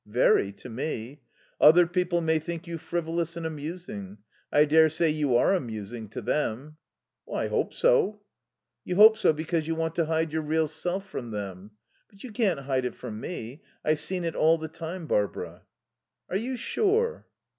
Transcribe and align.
"Very. 0.07 0.51
To 0.53 0.67
me. 0.67 1.21
Other 1.59 1.85
people 1.85 2.21
may 2.21 2.39
think 2.39 2.65
you 2.65 2.79
frivolous 2.79 3.37
and 3.37 3.45
amusing. 3.45 4.17
I 4.51 4.65
daresay 4.65 5.11
you 5.11 5.35
are 5.35 5.53
amusing 5.53 6.09
to 6.09 6.21
them." 6.23 6.77
"I 7.31 7.49
hope 7.49 7.71
so." 7.71 8.21
"You 8.83 8.95
hope 8.95 9.15
so 9.15 9.31
because 9.31 9.67
you 9.67 9.75
want 9.75 9.93
to 9.97 10.07
hide 10.07 10.33
your 10.33 10.41
real 10.41 10.67
self 10.67 11.07
from 11.07 11.29
them. 11.29 11.69
But 12.09 12.23
you 12.23 12.31
can't 12.31 12.61
hide 12.61 12.85
it 12.85 12.95
from 12.95 13.19
me. 13.19 13.61
I've 13.85 13.99
seen 13.99 14.23
it 14.25 14.33
all 14.33 14.57
the 14.57 14.67
time, 14.67 15.05
Barbara." 15.05 15.65
"Are 16.31 16.37
you 16.37 16.57
sure?" 16.57 17.27